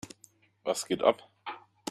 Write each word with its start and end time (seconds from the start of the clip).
Was 0.63 0.87
geht 0.87 1.03
ab? 1.03 1.29